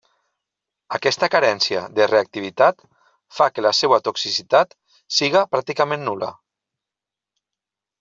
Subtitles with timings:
[0.97, 2.83] Aquesta carència de reactivitat
[3.41, 4.77] fa que la seva toxicitat
[5.21, 6.37] sigui pràcticament nul·la.